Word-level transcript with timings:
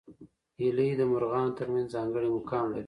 هیلۍ 0.59 0.89
د 0.97 1.01
مرغانو 1.11 1.55
تر 1.59 1.67
منځ 1.73 1.87
ځانګړی 1.95 2.29
مقام 2.37 2.65
لري 2.71 2.79